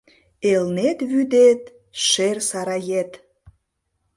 [0.51, 1.61] Элнет вӱдет—
[2.07, 3.11] шер сарает